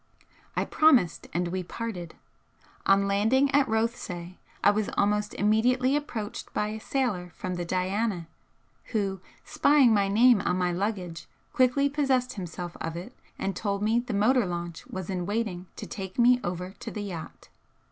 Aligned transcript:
I 0.55 0.65
promised, 0.65 1.27
and 1.31 1.49
we 1.49 1.61
parted. 1.61 2.15
On 2.87 3.07
landing 3.07 3.51
at 3.53 3.67
Rothesay 3.67 4.39
I 4.63 4.71
was 4.71 4.89
almost 4.97 5.35
immediately 5.35 5.95
approached 5.95 6.51
by 6.55 6.69
a 6.69 6.79
sailor 6.79 7.29
from 7.35 7.53
the 7.53 7.65
'Diana,' 7.65 8.25
who, 8.85 9.19
spying 9.45 9.93
my 9.93 10.07
name 10.07 10.41
on 10.41 10.57
my 10.57 10.71
luggage, 10.71 11.27
quickly 11.53 11.87
possessed 11.87 12.33
himself 12.33 12.75
of 12.81 12.95
it 12.97 13.13
and 13.37 13.55
told 13.55 13.83
me 13.83 13.99
the 13.99 14.15
motor 14.15 14.47
launch 14.47 14.87
was 14.87 15.07
in 15.07 15.27
waiting 15.27 15.67
to 15.75 15.85
take 15.85 16.17
me 16.17 16.39
over 16.43 16.71
to 16.79 16.89
the 16.89 17.03
yacht. 17.03 17.49